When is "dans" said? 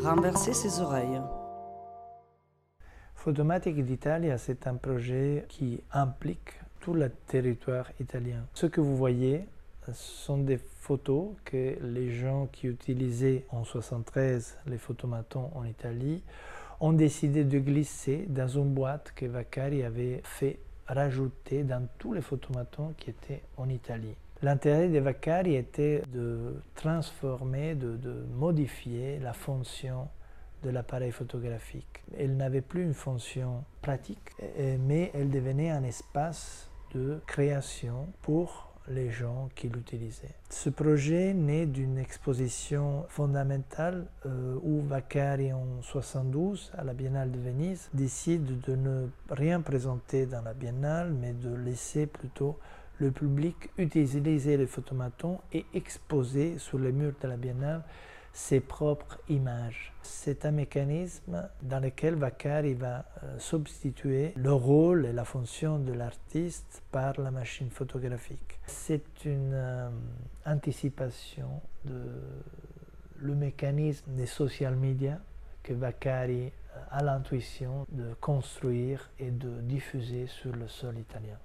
18.28-18.48, 21.64-21.86, 50.26-50.42, 61.62-61.80